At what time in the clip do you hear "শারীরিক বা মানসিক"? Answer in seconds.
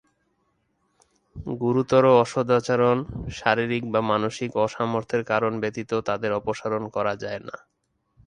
3.31-4.51